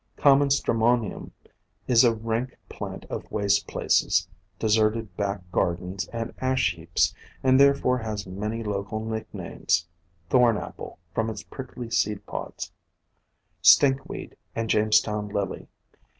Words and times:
Common 0.17 0.47
Stramo 0.49 0.95
nium 0.99 1.29
is 1.87 2.03
a 2.03 2.11
rank 2.15 2.57
plant 2.69 3.05
of 3.05 3.29
waste 3.31 3.67
places, 3.67 4.27
deserted 4.57 5.15
back 5.15 5.41
gardens 5.51 6.07
and 6.07 6.33
ash 6.39 6.73
heaps, 6.73 7.13
and 7.43 7.59
therefore 7.59 7.99
has 7.99 8.25
many 8.25 8.63
local 8.63 8.99
POISONOUS 9.01 9.25
PLANTS 9.31 9.87
177 10.31 10.43
nicknames 10.43 10.57
—Thorn 10.57 10.57
apple, 10.57 10.97
from 11.13 11.29
its 11.29 11.43
prickly 11.43 11.91
seed 11.91 12.25
pods, 12.25 12.71
Stinkweed 13.61 14.33
and 14.55 14.71
Jamestown 14.71 15.27
Lily. 15.29 15.67